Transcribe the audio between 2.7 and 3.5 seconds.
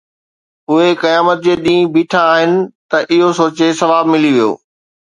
ته اهو